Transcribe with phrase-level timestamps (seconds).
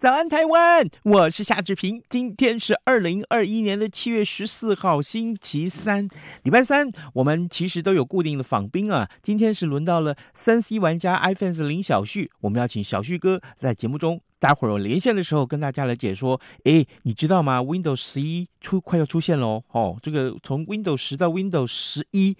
[0.00, 0.88] 早安，台湾！
[1.02, 2.02] 我是夏志平。
[2.08, 6.08] 今天是二零二一年的七月十四号，星期三，
[6.42, 6.90] 礼拜三。
[7.12, 9.10] 我们其实都有固定的访宾啊。
[9.20, 14.22] 今天是轮到了三 C 玩家 iPhone 林小旭，我们要请小旭哥在节目中。
[14.40, 16.40] 待会儿我连线的时候，跟大家来解说。
[16.64, 19.62] 诶，你知道吗？Windows 十一出快要出现喽！
[19.70, 22.34] 哦，这个从 Windows 十到 Windows 十一，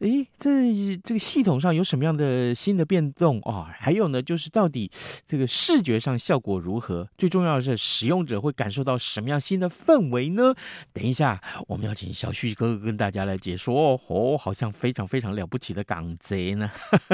[0.00, 3.66] 诶，这这个系统上有什么样的新的变动啊、哦？
[3.78, 4.90] 还有呢，就是到底
[5.24, 7.08] 这个视觉上效果如何？
[7.16, 10.52] 最重要的是，使用者会感受到什么样新的氛围呢？
[10.92, 16.68] 等一下，我们要请小旭哥哥跟大家来解说哦，好像非常非常了不起的港贼呢。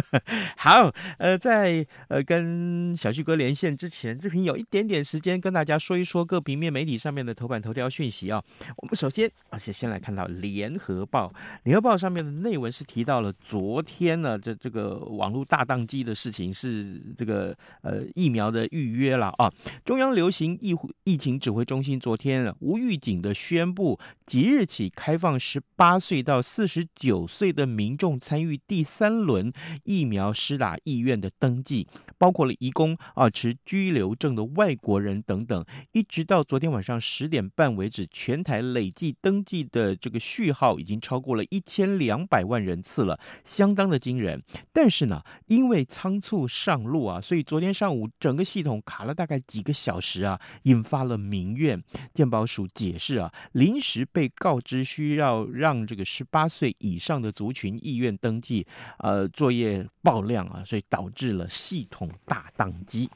[0.57, 4.19] 好，呃，在呃跟小旭哥连线之前。
[4.23, 8.41] 视频有一点点时间跟大家说一说各平面媒体上面的头版头条讯息啊。
[8.77, 11.33] 我们首先而且先来看到联合报，
[11.65, 19.53] 联合报上面的内文是提到了昨天呢这这个网络大当机的事情是这个呃疫苗的预约了啊。
[19.85, 34.12] 中央流行疫疫情指挥中心昨天无预警的宣布，即日起开放十八岁到四十九岁的民众参与第三轮疫苗施打意愿的登记，包括了移工啊持居留。
[34.15, 44.43] 证的外国人等等，一直到昨天晚上十点半为止，全台累计登记的这个序号已经超过了一千两百万人次了，相当的惊人。
[44.73, 51.83] 但是呢，因为仓促上路啊，所以昨天上午整个系统卡了大概几个小时啊，引发了民怨。
[52.13, 58.67] 健保署解释啊，临时被告知需要让这个十八岁以上的族群意愿登记，
[58.99, 63.09] 呃，作业爆量啊，所以导致了系统大宕机。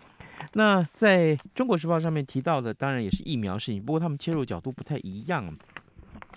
[0.53, 5.57] 那在中国时报上面提到的，当然也是疫苗事情，不过他们切入角度不太一样。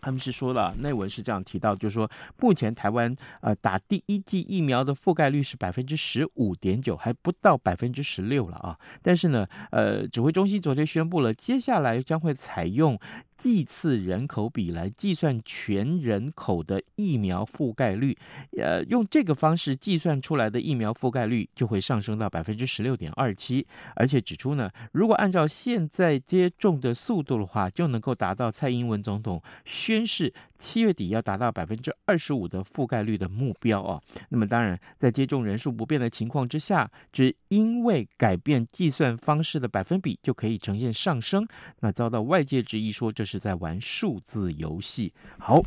[0.01, 2.09] 他们是说了，内文是这样提到，就是说
[2.39, 8.79] 目前台湾呃打第一剂疫苗的覆盖率是百分之十五点九，还不到百分之十六了啊。
[9.01, 12.97] 但是呢，呃，指挥中心昨天宣布了，接下来将会采用。
[13.39, 18.17] 剂次人口比来计算全人口的疫苗覆盖率，
[18.57, 34.03] 呃，用这个方式计算出来的疫苗覆盖率就会上升到百分之十六点二七，而且指出呢，如果按照现在接种的速度的话，就能够达到蔡英文总统宣誓七月底要达到百分之二十五的覆盖率的目标哦。
[34.27, 41.47] 那么当然，在接种人数不变的情况之下，只因为改变计算方式的百分比就可以呈现上升，
[41.79, 43.39] 那遭到外界质疑说这是。
[43.39, 45.13] 在玩数字游戏。
[45.37, 45.63] 好。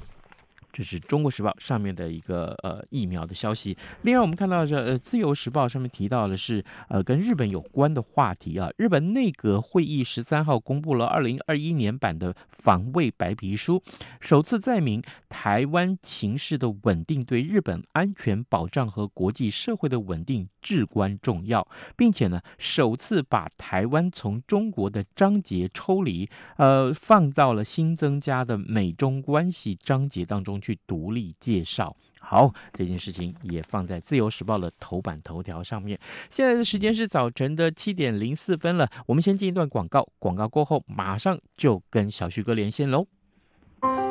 [0.73, 3.77] 这是中国时报上面的一个呃疫苗的消息。
[4.03, 8.71] 另外，我们看到这呃自由时报上面提到的是呃跟日本有关的话题啊。
[8.79, 13.83] 日本内阁会议十三号公布了二零二一年版的防卫白皮书，
[14.21, 30.62] 首次载明台湾情势的稳定对日本安全保障和国际社会的稳定至关重要，并且呢首次把台湾从中国的章节抽离，呃放到了新增加的美中关系章节当中。
[30.63, 31.95] 去独立介绍。
[32.19, 35.99] 好，这件事情也放在《自由时报》的头版头条上面。
[36.31, 43.05] 现在的时间是早晨的七点零四分了，我们先进一段广告，广告过后马上就跟小旭哥连线喽。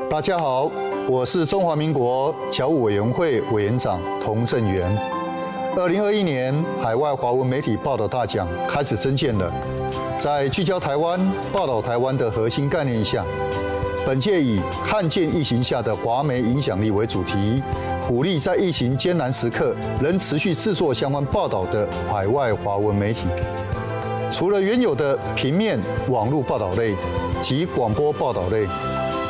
[0.10, 0.70] 大家好，
[1.08, 4.94] 我是中华民国侨务委员会委员长童振源。
[5.78, 9.50] 二零二一年海外华文媒体报道大奖开始征件了，
[10.20, 11.18] 在聚焦台湾、
[11.54, 13.26] 报道台湾的核心概念下。
[14.04, 17.62] 本届以“看见疫情下的华媒影响力”为主题，
[18.08, 23.28] 鼓励在疫情艰难时刻仍持续制作相关报道的海外华文媒体。
[24.32, 26.96] 除了原有的平面、网络报道类
[27.40, 28.68] 及广播报道类，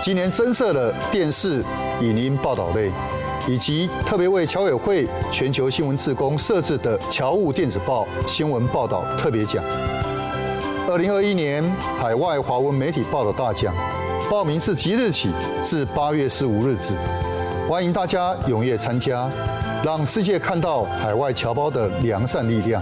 [0.01, 1.61] 今年增设了电视、
[1.99, 2.89] 影音报道类，
[3.47, 9.61] 以及特别为侨委会全球新闻志工设置的侨务电子报新闻报道特别奖。
[10.89, 11.63] 二零二一年
[11.99, 13.75] 海外华文媒体报道大奖。
[14.31, 15.29] 报名是即日起
[15.61, 16.93] 至八月十五日止，
[17.67, 19.29] 欢迎大家踊跃参加，
[19.83, 22.81] 让世界看到海外侨胞的良善力量。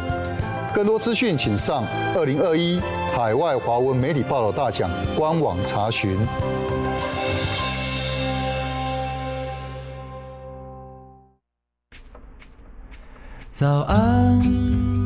[0.76, 1.84] 更多资讯，请上
[2.16, 2.80] 二零二一
[3.16, 6.20] 海外华文媒体报道大奖官网查询。
[13.50, 14.40] 早安，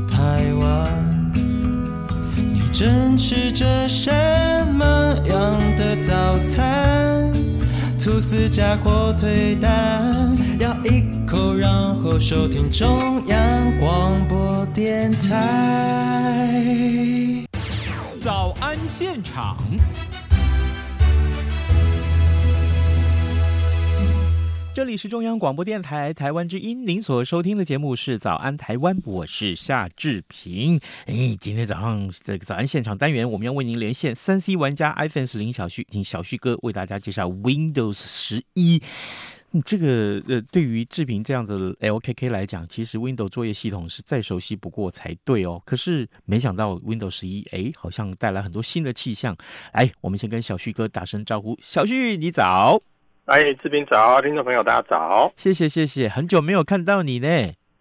[0.10, 1.34] 台湾，
[2.36, 4.33] 你正吃着谁？
[6.08, 7.32] 早餐？
[8.04, 13.40] 吐司加火腿蛋，咬一口，然后收听中央
[13.80, 16.54] 广播电台。
[18.20, 19.56] 早安现场。
[24.74, 30.80] 这里是中央广播电台台湾之音，您所收听的节目是《早安台湾》，我是夏志平。
[31.06, 38.82] 哎，今天早上这个早安现场单元，我们要为您连线三 C 玩家 iPhone 十林小旭，请小旭哥为大家介绍 Windows 十一。
[39.64, 45.62] 这个呃，对于志平这样的 LKK 来讲，其实 Windows 作业系统是再熟悉不过才对哦。
[45.64, 49.38] 可是没想到 Windows 十一，哎，好像带来很多新的气象。
[49.74, 52.82] 来，我们先跟小旭哥打声招呼，小旭你早。
[53.26, 57.28] 哎，志斌早，听众朋友大家早，谢谢谢谢，很久没有看到你呢，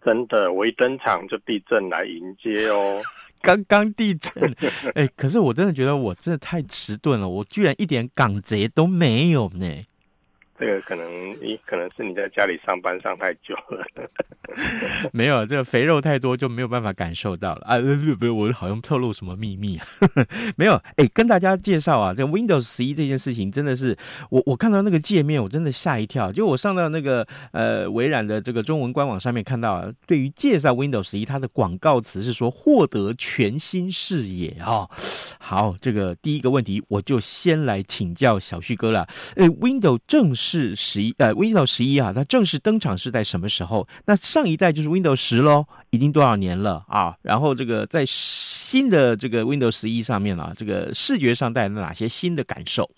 [0.05, 3.01] 真的，我一登场就地震来迎接哦，
[3.43, 4.55] 刚刚地震，
[4.95, 9.67] 哎，可是我真的觉得我真的太迟钝了，我居然一点港贼都没有呢。
[10.63, 11.05] 这个可能
[11.41, 13.85] 你可能是你在家里上班上太久了，
[15.13, 17.81] 没有这个肥肉太多就没有办法感受到了啊！
[17.81, 19.87] 不不，我好像透露什么秘密啊？
[20.55, 23.99] 没有，哎，跟大家介绍啊，这 Windows 十一这件事情真的是
[24.31, 26.31] 我我看到那个界面，我真的吓一跳。
[26.31, 34.91] 就我上到那个呃微软的这个中文官网上面看到，啊，对于介绍 Windows 十一，它的广告词是说获得全新视野啊，哦。
[35.41, 39.09] 好，这个第一个问题我就先来请教小旭哥了。
[39.35, 43.89] 哎，Windows 正式是十一呃，Windows 十一啊，它正式登场是在什么时候？
[44.05, 47.17] 那上一代就是 Windows 十喽，已经多少年了啊？
[47.23, 52.91] 然后这个在新的这个 Windows 十一上面啊，这个视觉上带来了哪些新的感受？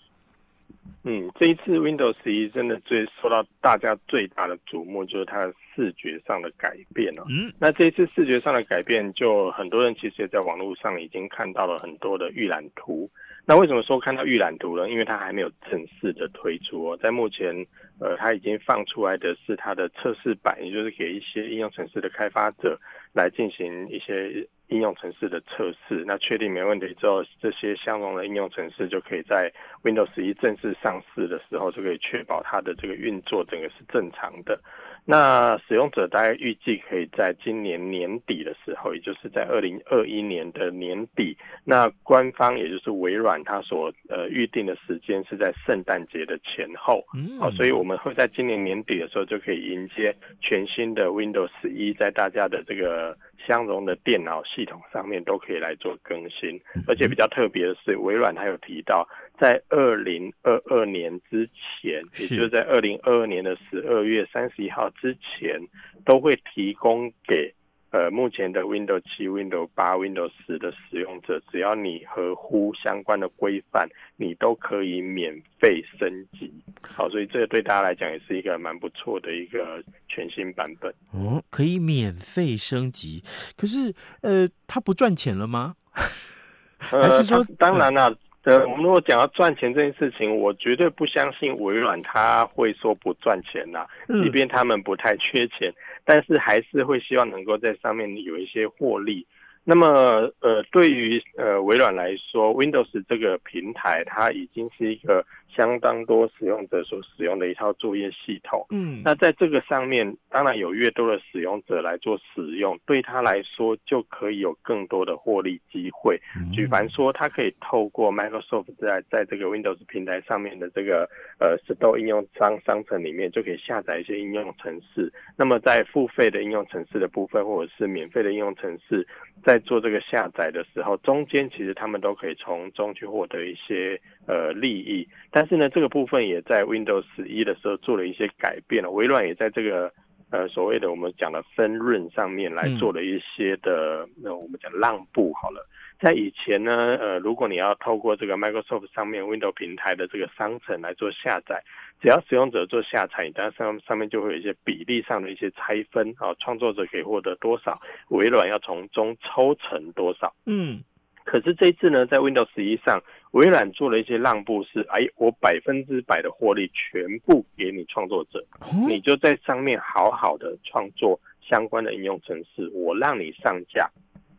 [1.03, 7.23] 嗯，这一次 Windows 十一真的最受到大家最大的瞩目，就是它的视觉上的改变了。
[7.29, 13.09] 嗯，那这一次视觉上的改变，就很多人其实也在网络上已经看到了很多的预览图。
[13.47, 14.89] 那为什么说看到预览图呢？
[14.89, 17.53] 因为它还没有正式的推出哦，在目前，
[17.99, 22.79] 呃，它已经放出来的是它的测试版，也就是给一些应用程式的开发者
[23.13, 26.03] 来进行一些应用程式的测试。
[26.07, 29.51] 那确定没问题之后，这些相容的应用程式就可以在
[29.83, 34.59] Windows 11正式上市的时候，就可以确保它的这个运作整个是正常的。
[35.05, 53.15] 那使用者大概预计可以在今年年底的时候，也就是在二零二一年的年底，那官方也就是微软，它所呃预定的时间是在圣诞节的前后，嗯，好，所以我们会在今年年底的时候就可以迎接全新的 Windows 十一，在大家的这个。
[53.45, 59.07] 相容的电脑系统上面都可以来做更新，而且比较特别的是，微软它有提到，
[59.39, 65.59] 在二零二二年之前，也就是在二零二二年的十二月三十一号之前，
[66.05, 67.53] 都会提供给。
[67.91, 73.87] 呃，目前的 Windows 七、Windows 八、Windows 十的使用者，只要你合乎相关的规范，
[74.17, 76.51] 你都可以免费升级。
[76.81, 80.93] 好，所以这个对大家来讲也是一个蛮不错的一个全新版本。
[81.11, 83.23] 哦，可以免费升级，
[83.55, 85.77] 可是呃，它不赚钱了吗？
[86.77, 88.13] 还是说，呃、当然了。
[88.45, 93.87] 呃，我们如果讲到赚钱这件事情，我绝对不相信微软他会说不赚钱呐、啊，
[94.23, 95.73] 即便他们不太缺钱，
[96.03, 99.25] 但是还是会希望能够在上面有一些获利。
[99.63, 105.25] 那么，呃，对于呃微软来说，Windows 这个平台它已经是一个。
[105.47, 116.19] 相当多使用者所使用的一套作业系统，嗯，那在这个上面，当然有越多的使用者来做使用，对他来说就可以有更多的获利机会。
[116.53, 121.09] 举凡说，他可以透过 Microsoft 在在这个 Windows 平台上面的这个
[121.39, 125.11] 呃 Store 应用商商城里面，就可以下载一些应用程式。
[125.37, 129.07] 那么在付费的应用程式的部分，或者是免费的应用程式，
[129.43, 138.89] 在做这个下载的时候，中间其实他们都可以从中去获得一些呃利益，但但是呢，这个部分也在 Windows 十一的时候做了一些改变了。
[138.89, 139.91] 微软也在这个
[140.29, 145.67] 呃所谓的我们讲的分润上面来做了一些的，那、嗯、我们讲让步好了。
[145.99, 151.61] 在以前呢，呃，如果你要透过这个 Microsoft 上面 Windows 平台的这个商城来做下载，
[152.01, 157.77] 只要使用者做下载，当然上上面就会有一些比例上的一些拆分啊，创作者可以获得多少，
[158.07, 160.33] 微软要从中抽成多少。
[160.45, 160.81] 嗯。
[161.25, 163.01] 可是这一次呢，在 Windows 十一上，
[163.35, 168.41] 微软做了一些让步，是哎，我百分之百的获利全部给你创作者，
[168.87, 173.89] 你就在上面好好的创作相关的应用程式，我让你上架。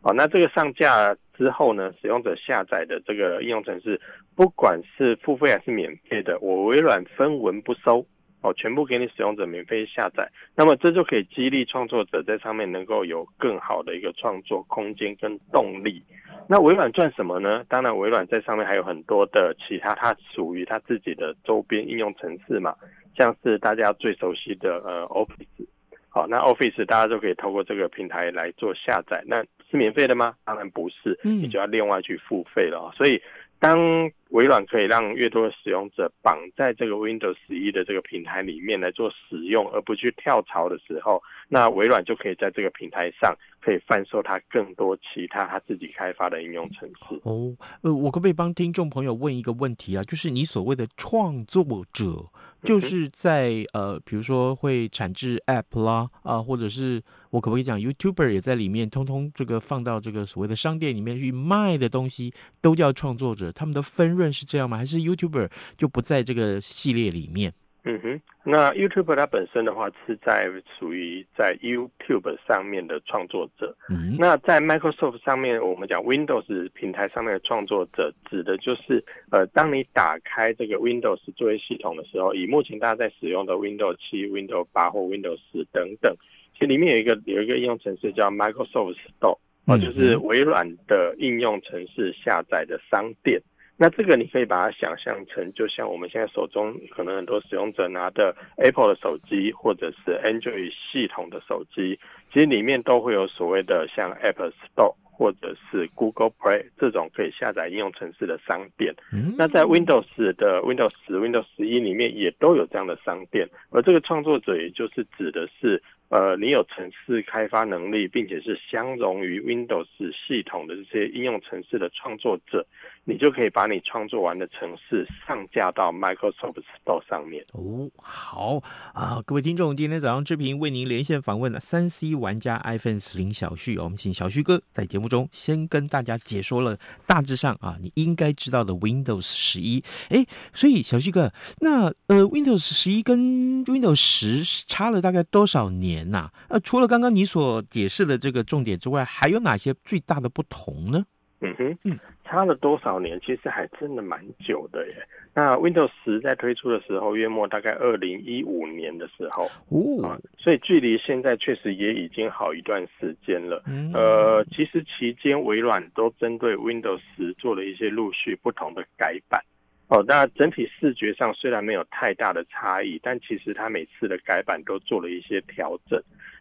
[0.01, 4.01] 好，那这个上架之后呢，使用者下载的这个应用程式，
[4.35, 8.03] 不管是付费还是免费的，我微软分文不收。
[8.47, 10.29] 哦，全部给你使用者免费下载。
[10.55, 16.01] 那么这就可以激励创作者在上面能够有更好的一个创作空间跟动力。
[16.47, 17.65] 那微软赚什么呢？
[17.67, 22.73] 当然，微软在上面还有很多的其他，它属于它自己的周边应用程式嘛，
[23.17, 25.67] 像是大家最熟悉的呃 Office。
[26.07, 30.35] 好，那 Office 大家就可以透过这个平台来做下载，那是免费的吗？
[30.45, 32.93] 当然不是，你就要另外去付费了。
[32.95, 33.21] 所以。
[33.59, 47.19] 当微软可以让越多的使用者绑在这个 Windows 十一的这个平台里面来做使用，而不去跳槽的时候，那微软就可以在这个平台上可以贩售它更多其他它自己开发的应用程式。
[47.23, 50.03] 哦，呃，我可不可以帮听众朋友问一个问题啊？
[50.03, 51.63] 就是你所谓的创作
[51.93, 52.25] 者，
[52.63, 57.01] 就是在呃，比如说会产制 App 啦，啊、呃，或者是。
[57.29, 64.77] 我可不可以讲，YouTuber 也在里面，通通这个放到这个所谓的商店里面去卖的东西，都叫创作者，他们的分润是这样吗？
[64.77, 67.53] 还是 YouTuber 就不在这个系列里面？
[67.83, 73.73] 嗯哼，那 YouTuber 它本身的话是在属于在 YouTube 上面的创作者。
[73.89, 86.13] 嗯，那在 Microsoft 上面，我们讲 Windows 平台上面的创作者，指的就是呃，当你打开这个 Windows 作业系统的时候，以目前大家在使用的 Windows 七、Windows 八或 Windows 十等等。
[86.53, 93.41] 其实里面有一个有一个应用程式叫 Microsoft Store，哦，就是微软的应用程式下载的商店。
[93.79, 101.99] 那这个你可以把它想象成，就像我们现在手中可能很多使用者拿的 Apple 的手机，或者是 Android 系统的手机，
[102.33, 108.95] 其实里面都会有所谓的像 App Store 或者是 Google Play 这种可以下载应用程式的商店。
[109.37, 115.81] 那在 Windows 的 Windows 十、Windows 十一里面也都有这样的商店，而这个创作者也就是指的是。
[116.09, 122.65] 呃，你有城市开发能力，并且是相容于 Windows 系统的这些应用程式的创作者，
[123.09, 127.41] 你就可以把你创作完的程式上架到 Microsoft Store 上面。
[127.53, 128.61] 哦，好
[128.93, 139.81] 啊，各位听众，今天早上志平为您连线访问了三 C 玩家 iPhone 十零小旭，我们请小旭哥在节目中先跟大家解说了大致上啊，你应该知道的 Windows 十一。
[140.09, 145.77] 哎，所以小旭哥，那呃，Windows 十一跟 Windows 十差了大概多少年？
[145.77, 151.05] 年呐，呃，除了刚刚你所解释的这个重点之外，还有哪些最大的不同呢？
[151.39, 153.19] 嗯哼，嗯，差了多少年？
[153.21, 154.95] 其实还真的蛮久的耶。
[155.33, 163.63] 那 Windows 十在推出的时候，约莫大概二零一五年的时候，哦、啊，所以距离现在确实也已经好一段时间了。
[163.67, 169.41] 嗯、呃，其实期间微软都针对 Windows 十做了一些陆续不同的改版。
[169.89, 175.97] 哦，那整体视觉上虽然没有太大的差异，但其实它每次的改版都做了一些调整。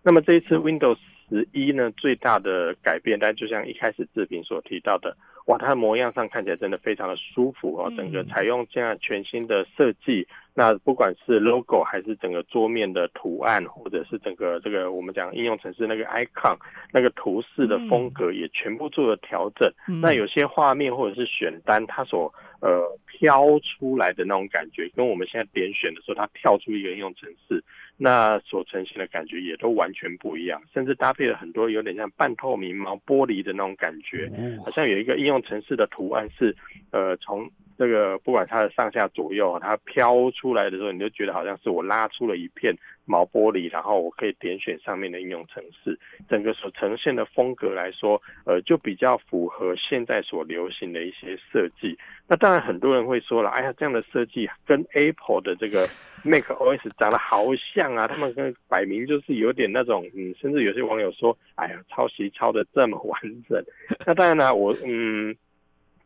[0.06, 0.96] 那么这一次 Windows
[1.28, 16.56] 十一呢，最大的改变，但就像一开始志平所提到的，哇，它的模样上看起来真的非常的舒服哦，整个采用这样全新的设计，那不管是 logo 还是整个桌面的图案，或者是整个这个我们讲应用程式那个 icon
[16.92, 19.68] 那个图示的风格，也全部做了调整。
[20.00, 27.62] 那有些画面或者是选单，它所呃，飘出来的那种感觉，跟我们现在点选的时候，它跳出一个应用程式，
[27.96, 34.30] 那所呈现的感觉也都完全不一样，甚至搭配了很多有点像半透明毛玻璃的那种感觉，
[34.64, 36.56] 好像有一个应用程式的图案是，
[36.90, 37.50] 呃，从。
[37.78, 51.96] 这个不管它的上下左右，它飘出来的时候，你就觉得好像是我拉出了一片毛玻璃，然后我可以点选上面的应用程式，整个所呈现的风格来说，呃，就比较符合现在所流行的一些设计。
[52.26, 55.86] 那当然很多人会说了，哎呀，这样的设计跟 Apple 的这个
[56.24, 63.62] Mac OS 长得好像啊，他们跟摆明就是有点那种，嗯，甚至有些网友说，哎呀，抄袭抄得这么完整。
[64.06, 65.36] 那当然呢，我嗯。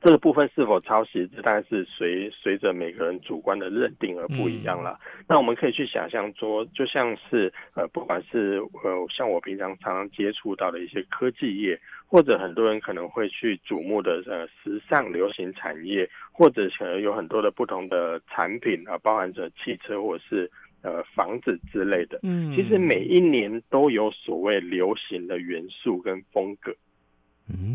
[0.02, 4.99] 这个部分是否抄袭，这当然是随随着每个人主观的认定而不一样了。
[5.04, 20.50] 嗯、那我们可以去想象说，就像是呃，不管是呃，像我平常常常接触到的一些科技业，或者很多人可能会去瞩目的呃时尚流行产业，或者可能有很多的不同的产品啊，包含着汽车或者是
[20.83, 22.21] 呃房子之类的。
[22.23, 26.75] 嗯，其实每一年都有所谓流行的元素跟风格。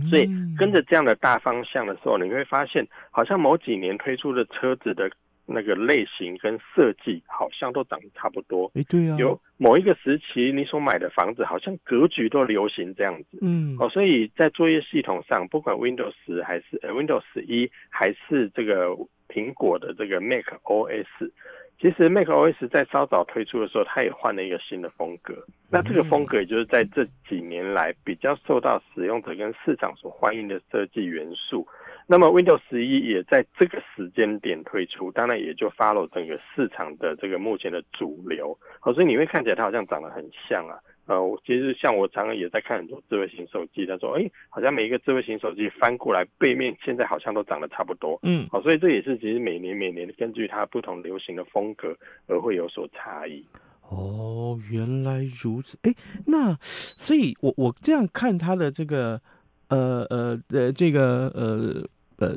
[0.10, 5.10] 所以跟着这样的大方向的时候，你会发现，好像某几年推出的车子的
[5.46, 8.72] 那个类型跟设计，好像都长得差不多。
[8.76, 13.40] 哎，对啊，有某一个时期，你所买的房子，好像格局都流行这样子。
[13.42, 18.90] 嗯，哦，所以在作业系统上，不管 Windows 十还是呃 Windows 十一，还是这个
[19.28, 21.32] 苹果的这个 Mac OS。
[21.80, 25.36] 其实 macOS 在稍早推出的时候，它也换了一个新的风格。
[25.70, 31.68] 那这个风格也就是在这几年来比较受到使用者跟市场所欢迎的设计元素。
[32.08, 38.58] 那么 Windows 十一也在这个时间点推出，当然也就 follow 整个市场的这个目前的主流。
[38.80, 40.80] 好，所以你会看起来它好像长得很像啊。
[41.06, 48.20] 呃，我其实像我常常也在看很多智慧型手机，他说，哎，好像每一个智慧型手机翻过来背面现在好像都长得差不多。
[48.24, 51.96] 嗯，好，所以这也是其实每年每年根据它不同流行的风格
[52.28, 53.46] 而会有所差异。
[53.90, 55.78] 哦，原来如此。
[55.84, 55.94] 哎，
[56.26, 59.22] 那所以我我这样看它的这个，
[59.70, 61.88] 呃呃呃，这个呃。
[62.18, 62.34] 呃，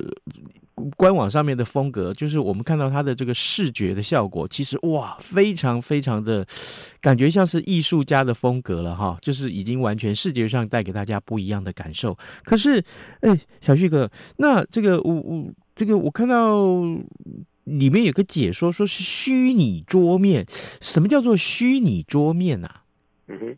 [0.96, 6.46] 官网上面的风格，就是我们看到它的这个视觉的效果，其实哇，非常非常的
[7.00, 12.16] 感觉像是艺术家的风格了哈，就是已经完全视觉上带给大家不一样的感受。
[12.44, 12.82] 可是，
[13.20, 15.44] 哎，小旭哥，那这个我我
[15.74, 16.56] 这个我看到
[17.64, 20.46] 里面有个解说，说是虚拟桌面，
[20.80, 22.82] 什么叫做虚拟桌面啊？
[23.28, 23.56] 嗯哼。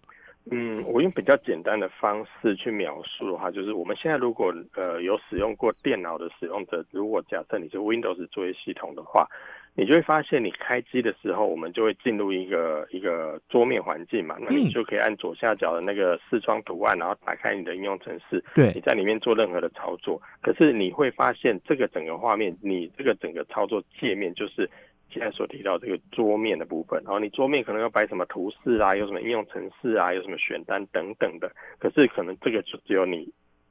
[0.51, 9.29] 嗯，我用比较简单的方式去描述的话，就是我们现在如果呃有使用过电脑的使用者，如果假设你是 Windows 作业系统的话，
[9.77, 20.21] 你就会发现你开机的时候，我们就会进入一个一个桌面环境嘛，那你就可以按左下角的那个视窗图案，然后打开你的应用程式，对，你在里面做任何的操作。
[20.43, 24.69] 可是你会发现这个整个画面，你这个整个操作界面就是。
[25.11, 31.51] 现在所提到这个桌面的部分，然后你桌面可能要摆什么图示啊，有什么应用程式啊，有什么选单等等的。
[31.79, 33.29] 可是可能这个就只有你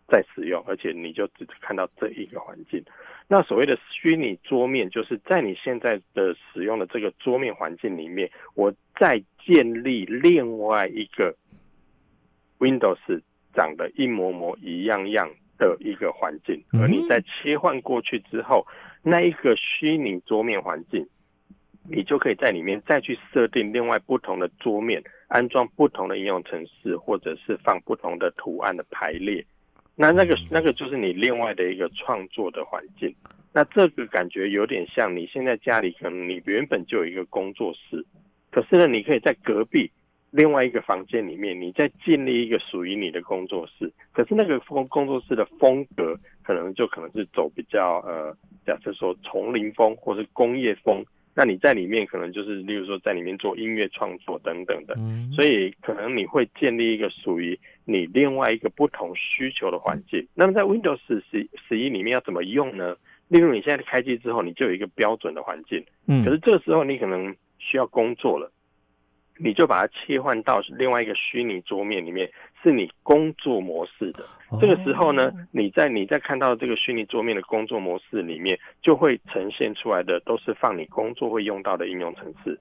[0.08, 2.84] 在使用，而且你就只看到这一个环境。
[3.28, 11.36] 那所谓的虚拟桌面，就是在你现在的使用的这个桌面环境里面，我再建立另外一个
[12.58, 13.22] Windows
[13.54, 18.66] 长得一模模一样样的一个环境，而你在切换过去之后，
[19.04, 21.08] 那一个虚拟桌面环境。
[22.10, 29.46] 你就可以在里面再去设定另外不同的桌面，安装不同的应用程式，或者是放不同的图案的排列。
[29.96, 33.14] 那那个那个就是你另外的一个创作的环境。
[33.54, 38.04] 那这个感觉有点像你现在家里可能你原本就有一个工作室，
[38.50, 39.92] 可是呢，你可以在隔壁
[40.32, 43.94] 另外一个房间里面，你再建立一个属于你的工作室。
[44.14, 51.06] 可是那个工工作室的风格可能就可能是走比较呃，假设说丛林风或是工业风。
[51.40, 54.94] 那你在里面可能就是，例如说在里面做音乐创作等等的，
[55.34, 60.28] 所以可能你会建立一个属于你另外一个不同需求的环境。
[60.34, 61.24] 那么在 Windows 十
[61.66, 62.94] 十一里面要怎么用呢？
[63.30, 68.52] 例如你现在开机之后，你就有一个标准的环境，嗯，可是这个时候你可能需要工作了，
[69.38, 72.30] 你就把它切换到另外一个虚拟桌面里面。
[72.62, 74.26] 是你工作模式的，
[74.60, 82.60] 这个时候呢，你在你在看到这个虚拟桌面的工作模式里面，就会呈现出来的都是放你工作会用到的应用程式。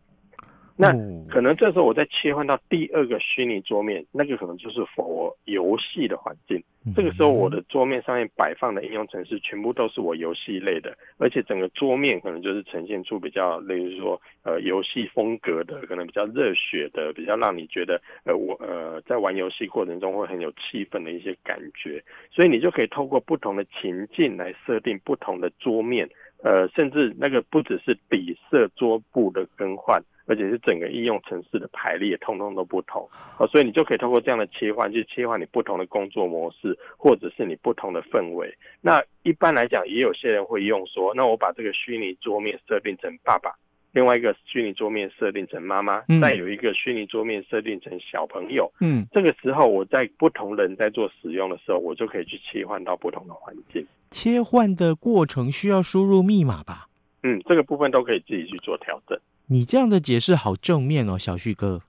[0.80, 0.92] 那
[1.28, 6.62] 可能这时候我再切换到第二个虚拟桌面，那个可能就是 for 游戏的环境。
[6.94, 22.02] 这个时候我的桌面上面摆放的应用程式全部都是我游戏类的，而且整个桌面可能就是呈现出比较，例如说呃游戏风格的，可能比较热血的，比较让你觉得呃我呃在玩游戏过程中会很有气氛的一些感觉。
[22.30, 26.08] 所以你就可以透过不同的情境来设定不同的桌面，
[26.42, 30.02] 呃，甚至那个不只是底色桌布的更换。
[30.30, 33.08] 而且是整个应用程式的排列，通通都不同，
[33.50, 38.54] 所以你就可以通过这样的切换，去切换你不同的工作模式，或者是你不同的氛围。
[38.82, 43.54] 那一般来讲，也有些人会用说，那我把这个虚拟桌面设定成爸爸，
[43.98, 48.72] 另外一个虚拟桌面设定成妈妈，嗯、再有一个虚拟桌面设定成小朋友。
[48.78, 53.84] 嗯，这个时候我在不同人在做使用的时候，我就可以去切换到不同的环境。
[54.08, 56.86] 切换的过程需要输入密码吧？
[57.24, 59.18] 嗯，这个部分都可以自己去做调整。
[59.46, 61.82] 你这样的解释好正面哦，小旭哥，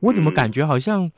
[0.00, 1.12] 我怎么感觉好像、嗯、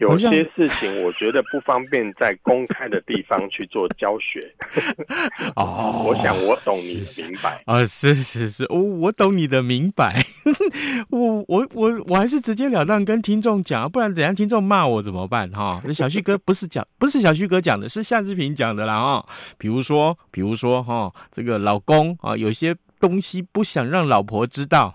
[0.00, 4.52] 有些事情，我觉得不方便在公开的地方去做教学。
[5.56, 10.24] 哦，我想我懂你的明白啊，是是是，我我懂你的明白。
[11.10, 15.50] 我我我我还是直截了当跟听众讲，不然等下听众骂我怎么办？
[15.50, 18.96] 哈，小旭哥不是讲，不是小旭哥讲的，是夏志平讲的啦。
[18.96, 19.26] 哦，
[19.58, 22.74] 比如说，比如说哈，这个老公啊，有些。
[23.00, 24.94] 东西不想让老婆知道，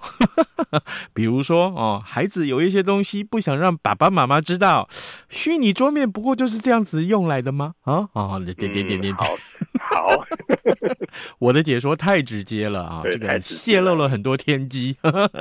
[1.13, 4.88] 比如说哦，孩子有一些东西不想让爸爸妈妈知道。
[5.28, 7.74] 虚拟桌面不过就是这样子用来的吗？
[7.84, 9.15] 啊啊，点点点点点，
[10.06, 10.26] 好，好，
[11.39, 14.96] 我的解说太直接了啊，这个泄露了很多天机。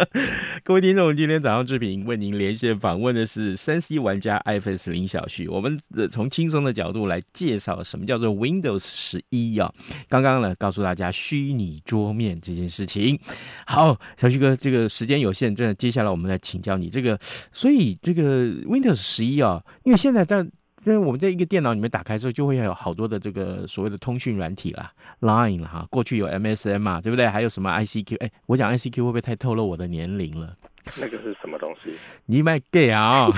[0.65, 5.79] 各位听众，今天早上志平为您连线访问的是三 C 玩家 iPhone 林小旭，我们
[6.11, 9.71] 从轻松的角度来介绍什么叫做 Windows 十一啊。
[10.09, 13.21] 刚刚呢，告诉大家虚拟桌面这件事情。
[13.67, 17.19] 好，小旭哥，这个时间有限，真的，接下来我们来请教你这个，
[17.53, 20.47] 所以这个 Windows 十一啊，因为现在在
[20.85, 27.29] 因为我们在一个电脑里面打开之后，就会有好多的这个所谓的通讯软体啦，Line 啦哈，过去有 MSN 嘛，对不对？
[27.29, 28.17] 还有什么 ICQ？
[28.21, 30.57] 哎，我讲 ICQ 会不会太透露我的年龄了？
[31.01, 31.95] 那个是什么东西？
[32.27, 33.29] 你卖 gay 啊？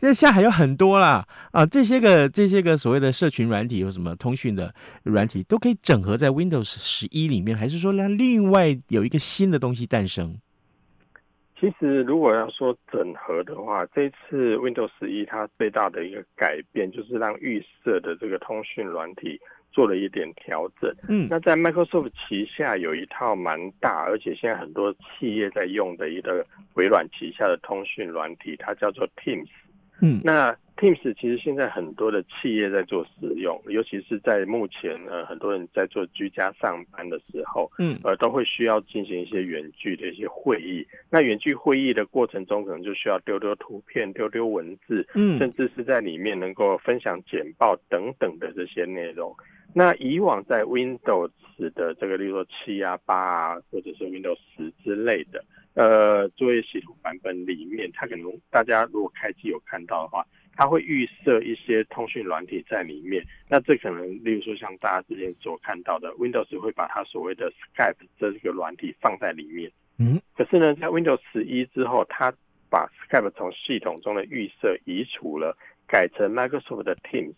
[0.00, 1.64] 那 现在还有很多啦啊！
[1.64, 10.36] 这些个这些个所谓的社群软体有什么通讯的软体都可以整合在 Windows 十一里面，还是说让另外有一个新的东西诞生？
[11.62, 19.40] 其实如果要说整合的话，这次 Windows 十一它最大的一个改变就是让预设的这个通讯软体。
[19.74, 26.44] 做了一点调整，嗯，那在 Microsoft 旗下有一套蛮大，而且现在很多企业在用的一个
[26.74, 29.48] 微软旗下的通讯软体，它叫做 Teams，
[30.02, 49.32] 嗯，那 Teams 其实现在很多的企业在做使用，尤其是在目前呃很多人在做居家上班的时候，嗯，呃都会需要进行一些远距的一些会议，那远距会议的过程中，可能就需要丢丢图片、丢丢文字，嗯，甚至是在里面能够分享简报等等的这些内容。
[49.72, 51.30] 那以往在 Windows
[51.76, 63.24] 的这个，例如说七啊、八啊，或者是 Windows 十之类的，呃，作业系统版本里面，它可能大家如果开机有看到的话，它会预设一些通讯软体在里面。
[63.48, 69.70] 那这可能，例如说像大家之前所看到的，Windows 会把它所谓的 Skype 这个软体放在里面。
[69.98, 70.20] 嗯。
[70.36, 72.32] 可是呢，在 Windows 十一之后，它
[72.70, 77.34] 把 Skype 从系统中的预设移除了，改成 Microsoft 的 Teams。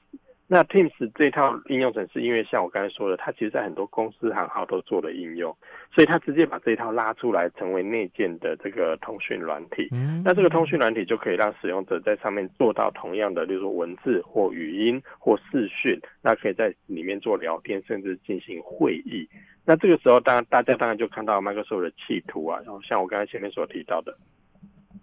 [0.46, 5.56] 那 Teams 这套应用程式，因为像我刚才说的，它其实在很多公司行号都做了应用，
[5.90, 9.88] 所以它直接把这一套拉出来，成为内建的这个通讯软体。
[10.22, 19.26] 那这个通讯软体就可以让使用者在上面做到同样的，例如说文字或语音或视讯，那可以在里面做聊天，甚至进行会议。
[19.64, 24.14] 那这个时候，当然大家当然就看到 Microsoft 的企图啊，然后像我刚才前面所提到的，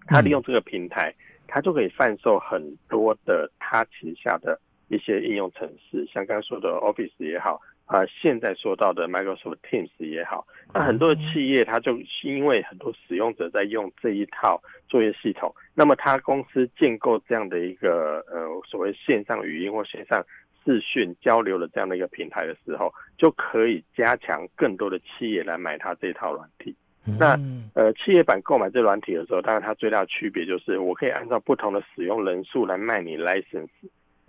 [0.05, 1.11] 它利用这个平台，
[1.47, 4.59] 它就可以贩售很多的它旗下的。
[4.91, 20.21] 一些应用程式，像刚刚说的 Office 也好，啊、呃，现在说到的 Microsoft Teams 也好，那很多的企业，它就因为很多使用者在用这一套作业系统，那么它公司建构这样的一个呃所谓线上语音或线上
[20.65, 26.75] 视讯交流的这样的一个平台的时候，就可以加强更多的企业来买它这一套软体。
[27.17, 27.39] 那
[27.73, 33.69] 呃，企业版购买这软体的时候，当然它最大的区别就是我可以按照不同的使用人数来卖你 license。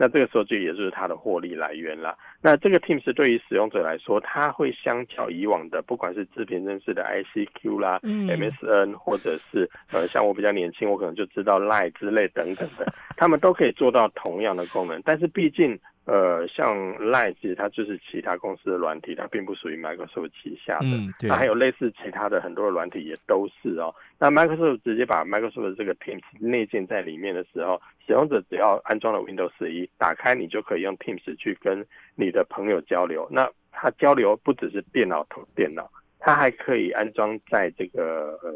[0.03, 2.19] 那这个时候就也就是它的获利来源了。
[2.41, 12.85] 那这个 Teams 对于使用者来说，它会相较以往的，不管是自评认识的 ICQ 啦、嗯、MSN，或者是呃像我比较年轻，我可能就知道 Line 之类等等的，
[13.17, 15.01] 他们都可以做到同样的功能。
[15.05, 20.87] 但是毕竟呃像 Line 其实它就是其他公司的软体，它并不属于 Microsoft 旗下的。
[20.87, 21.31] 嗯，对。
[21.31, 23.95] 它还有类似其他的很多的软体也都是哦。
[24.19, 31.87] 那 Microsoft 直接把 Microsoft 的这个 Teams 内建在里面的时候，使用者只要安装了 Windows 十一打开你就可以用 Teams 去跟
[32.17, 33.29] 你的朋友交流。
[33.31, 35.89] 那它交流不只是电脑同电脑，
[36.19, 38.53] 它还可以安装在这个呃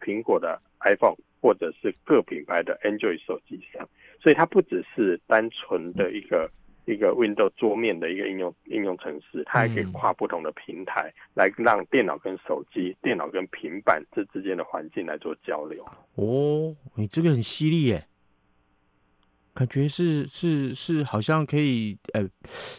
[0.00, 3.88] 苹果的 iPhone 或者是各品牌的 Android 手机上。
[4.20, 6.48] 所以它不只是单纯的一个。
[6.86, 15.84] 一个 Windows 桌面的一个应用应用程式，它还可以跨不同的平台，来让电脑跟手机、电脑跟平板这之间的环境来做交流。
[16.14, 18.06] 哦，你这个很犀利耶，
[19.54, 22.28] 感觉是是是，好像可以呃，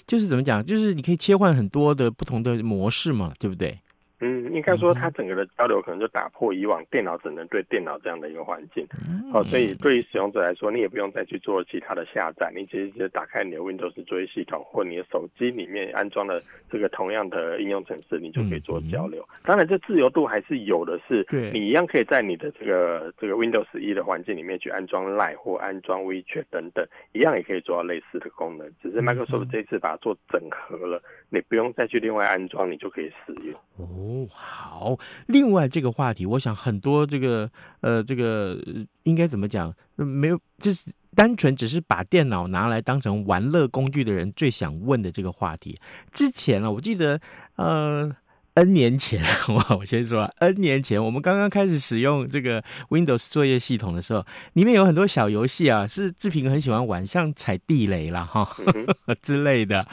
[0.06, 3.80] 就是怎么讲，就是你可以切换很多的不同的模式嘛，对不对？
[4.20, 8.88] 嗯，应该说它整个的交流可能就打破以往电脑只能对电脑这样的一个环境，
[9.32, 19.22] 好、嗯，所以对于使用者来说，你也不用再去做其他的下载，你直接直接打开你的 Windows 作业系统或你的手机里面安装了这个同样的应用程式，你就可以做交流。
[19.34, 28.72] 嗯、当然，这自由度还是有的是，是你一样可以在你的这个这个 Windows 十一的环境里面去安装 Line 或安装 WeChat 等等，一样也可以做到类似的功能。
[28.82, 33.54] 只是 Microsoft 这次把它做整合了，你不用再去另外安装，你就可以使用。
[33.78, 34.98] 哦，哦好。
[35.28, 37.50] 另外这个话题，我想很多这个
[37.82, 38.60] 呃，这个
[39.04, 39.74] 应该怎么讲？
[39.96, 45.80] 没有，就是单纯只是把电脑拿来当成玩乐工具的人最想问的这个话题。
[46.12, 47.20] 之前啊，我记得
[47.56, 48.16] 呃。
[48.56, 58.56] N 年前， 我我先说，N 年前我们刚刚开始使用这个 Windows 作业系统的时候，里面有很多小游戏啊，是志平很喜欢玩，像踩地雷啦哈
[59.22, 59.86] 之类的。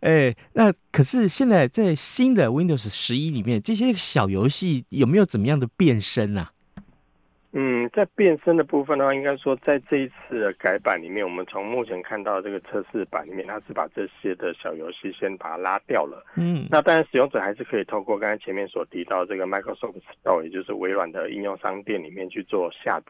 [0.00, 6.52] 哎，那可是现在在新的 Windows 十一里面，这些小游戏有没有怎么样的变身啊？
[7.58, 16.22] 嗯，在变身的部分的话，应该说在这一次的改版里面，我们从目前看到这个测试版里面，它是把这些的小游戏先把它拉掉了。
[16.36, 23.06] 嗯，那当然使用者还是可以透过刚才前面所提到这个 Microsoft Store，也就是微软的应用商店里面去做下载。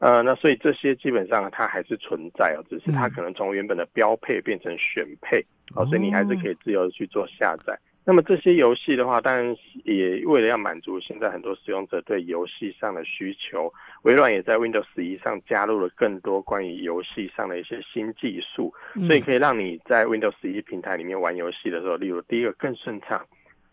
[0.00, 5.40] 呃，那所以这些基本上它还是存在哦，只是它可能从原本的标配变成选配，
[5.76, 7.78] 哦，所以你还是可以自由的去做下载。
[8.08, 18.72] 那么这些游戏的话，当然也为了要满足现在很多使用者对游戏上的需求，微软也在 Windows 十一上加入了更多关于游戏上的一些新技术，
[19.06, 23.22] 所以可以让你在 Windows 十一平台里面玩游戏的时候，例如第一个更顺畅，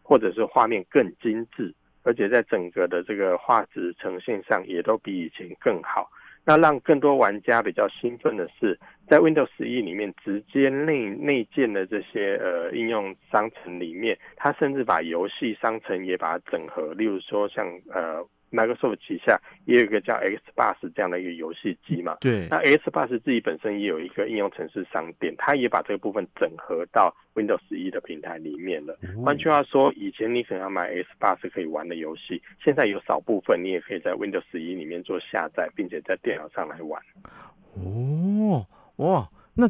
[0.03, 6.11] 或者是画面更精致，而且在整个的这个画质呈现上也都比以前更好。
[6.45, 8.79] 那让更多玩家比较兴奋的是，
[9.09, 18.25] 在 Windows 十一里面直接内内建的这些呃应用商城里面，它甚至把游戏商城也把它整合，例如说像呃。
[18.51, 22.17] Microsoft 旗下也有一个叫 Xbox 这样的一个游戏机嘛？
[22.21, 22.47] 对。
[22.49, 28.97] 那 Xbox 自己本身也有一个应用程式商店，它也把这个部分整合到 Windows 11的平台里面了。
[29.23, 37.01] 换句话说，以前你可能要买 Xbox 可以玩的游戏，现在有少部分你也可以在 Windows 11里面做下载，并且在电脑上来玩。
[37.73, 38.65] 哦，
[38.97, 39.69] 哇，那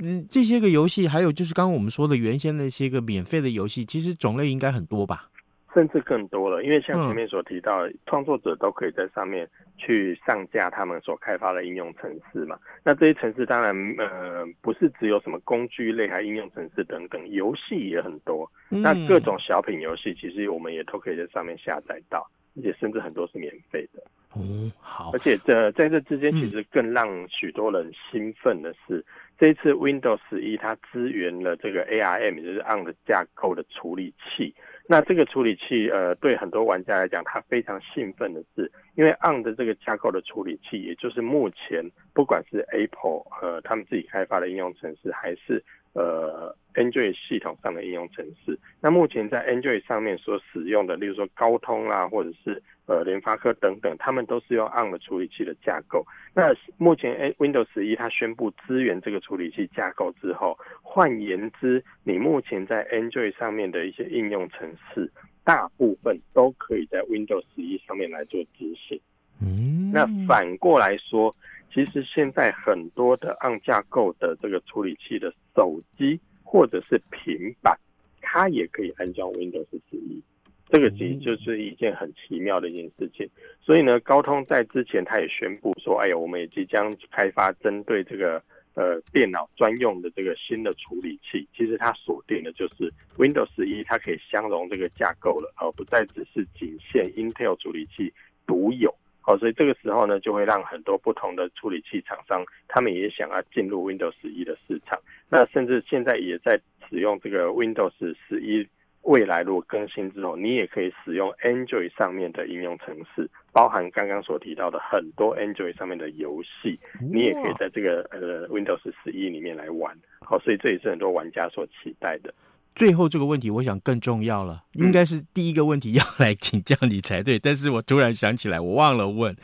[0.00, 5.30] 嗯，这些个游戏还有就是刚刚我们说的原先那些个免费的游戏，其实种类应该很多吧？
[5.74, 12.56] 甚至更多了，因为像前面所提到，创、嗯、作者都可以在上面去上架他们所开发的应用程式嘛。
[12.84, 18.48] 那这些程式当然，呃，不是只有什么工具类，还应用程式等等，游戏也很多。
[18.68, 22.24] 那各种小品游戏，其实我们也都可以在上面下载到，
[22.56, 24.00] 而且甚至很多是免费的。
[24.34, 24.40] 哦，
[24.80, 25.10] 好。
[25.12, 29.04] 而且这在这之间，其实更让许多人兴奋的是，嗯、
[29.38, 34.54] 这一次 Windows 11它支援了这个 ARM，也就是 ARM 的架构的处理器。
[34.86, 45.64] 那这个处理器，呃，对很多玩家来讲，他非常兴奋的是，因为 ARM 的这个架构的处理器，也就是目前不管是 Apple 和他们自己开发的应用程式，还是
[45.94, 56.04] 呃 Android 系统上的应用程式，那目前在 Android 上面所使用的，例如说高通啊，或者是呃联发科等等，他们都是用 ARM 的处理器的架构。
[56.34, 65.08] 那目前 Windows 十一它宣布支援这个处理器架构之后，换言之，你目前在 Android 上面的一些应用程式，
[65.44, 69.00] 大部分都可以在 Windows 十一上面来做执行。
[69.40, 71.34] 嗯，那反过来说，
[71.74, 77.76] 其实现在很多的按架构的这个处理器的手机或者是平板，
[78.20, 80.22] 它也可以安装 Windows 11。
[80.68, 83.28] 这个其实就是一件很奇妙的一件事情，
[83.60, 88.40] 所以呢，高通在之前他也宣布说，哎呀，我们也即将开发针对这个
[88.74, 91.46] 呃电脑专用的这个新的处理器。
[91.56, 98.12] 其实它锁定的就是 Windows 11，它可以相容这个架构了，而不再只是仅限 Intel 处理器
[98.46, 98.94] 独有。
[99.26, 104.98] 好，所以这个时候呢，就会让很多不同的处理器厂商，他们也想要进入 Windows 十一的市场。
[105.30, 107.92] 那甚至现在也在使用这个 Windows
[108.28, 108.68] 十一。
[109.04, 116.80] 未来如果更新之后，你也可以使用 Android 上面的应用程式，包含刚刚所提到的很多 Android 上面的游戏，
[117.12, 119.94] 你也可以在这个呃 Windows 十一里面来玩。
[120.20, 122.32] 好，所以这也是很多玩家所期待的。
[122.74, 127.38] 最后这个问题，我想更重要了，应该是第一个问题要来请教你才对。
[127.38, 129.36] 但是我突然想起来，我忘了问，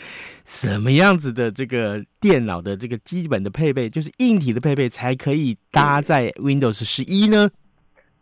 [0.45, 7.51] 什么样子的这个电脑的这个基本的配备，就是硬体的配备，才可以搭载 Windows 十一呢？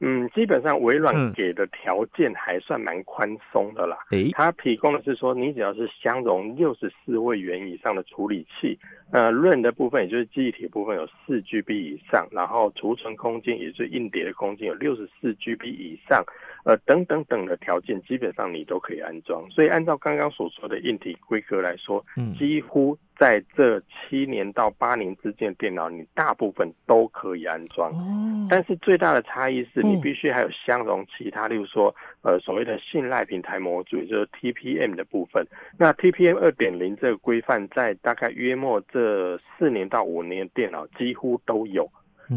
[0.01, 3.99] 嗯，基本上微软给的条件还算蛮宽松的啦。
[4.11, 8.79] 诶、嗯，它提供的是说，你只要是相容六十四位元以上的处理器，
[9.11, 16.25] 呃，RAM 的部分也就是记忆体部分有四 GB 以上，然后储存空间也是硬碟的空间有六十四 GB 以上，
[16.65, 19.49] 呃，等等等的条件，基本上你都可以安装。
[19.51, 22.97] 所以按照刚刚所说的硬体规格来说，嗯，几乎。
[23.19, 27.93] 在这七年到八年之间的电脑，你大部分都可以安装。
[28.49, 31.93] 但是最大的差异是你必须还有相容其他，例如说，
[32.23, 35.45] 呃，所谓的信赖平台模组，也就是 TPM 的部分。
[35.77, 41.91] 那 TPM 二点零这个规范，在大概约莫这四年到五年的电脑几乎都有。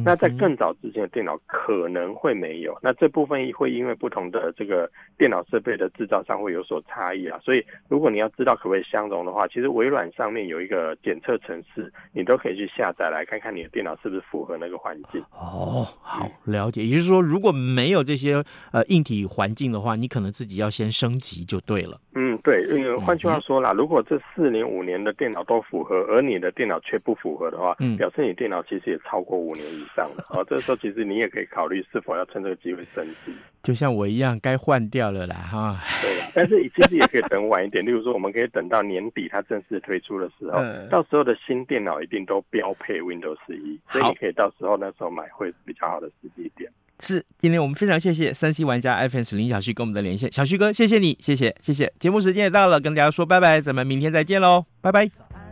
[0.05, 7.39] 那在更早之前的电脑可能会没有，那这部分会因为不同的这个电脑设备的制造商会有所差异啊。
[7.43, 15.21] 所以如果你要知道可不可以相容的话，其实微软上面有一个检测程式，你都可以去下载来看看你的电脑是不是符合那个环境。
[15.31, 16.83] 哦，好了解。
[16.83, 21.99] 也就是说，如果没有这些呃硬体环境的话，你可能自己要先升级就对了。
[22.15, 22.63] 嗯，对。
[22.71, 30.23] 因为换句话说啦，如果这四年五年的电脑都符合，而你的电脑却不符合的话，嗯，表示你电脑其实也超过五年以上了。
[30.29, 35.79] 哦，这个时候其实你也可以考虑是否要趁这个机会升级，就像我一样，该换掉了啦，哈。
[36.01, 46.71] 对，但是其实也可以等晚一点，例如说，我们可以等到年底它正式推出的时候，嗯、到时候的新电脑一定都标配 Windows 11，所以你可以到时候那时候买会比较好的时机点。
[46.99, 51.91] 是，今天我们非常谢谢三 C 玩家 iPhone 林小旭跟我们的连线，小旭哥，谢谢你，谢谢谢谢。
[51.97, 55.50] 节目时间也到了，跟大家说拜拜，咱们明天再见喽，拜拜。